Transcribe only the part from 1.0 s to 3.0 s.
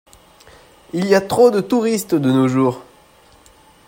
y a trop de touristes de nos jours.